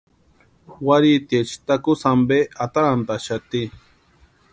[0.85, 3.61] Warhitiecha takusï ampe atarantaxati.